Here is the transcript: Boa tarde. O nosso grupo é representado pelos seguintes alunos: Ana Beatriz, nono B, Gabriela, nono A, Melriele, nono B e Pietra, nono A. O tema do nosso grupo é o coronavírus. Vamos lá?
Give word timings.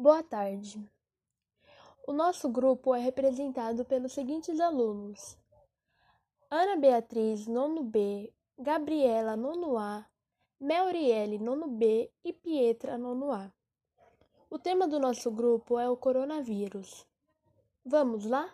Boa 0.00 0.22
tarde. 0.22 0.82
O 2.06 2.12
nosso 2.14 2.48
grupo 2.48 2.94
é 2.94 2.98
representado 2.98 3.84
pelos 3.84 4.14
seguintes 4.14 4.58
alunos: 4.58 5.36
Ana 6.50 6.74
Beatriz, 6.74 7.46
nono 7.46 7.82
B, 7.82 8.32
Gabriela, 8.58 9.36
nono 9.36 9.76
A, 9.76 10.06
Melriele, 10.58 11.38
nono 11.38 11.68
B 11.68 12.10
e 12.24 12.32
Pietra, 12.32 12.96
nono 12.96 13.30
A. 13.30 13.52
O 14.48 14.58
tema 14.58 14.88
do 14.88 14.98
nosso 14.98 15.30
grupo 15.30 15.78
é 15.78 15.86
o 15.90 15.98
coronavírus. 15.98 17.06
Vamos 17.84 18.24
lá? 18.24 18.50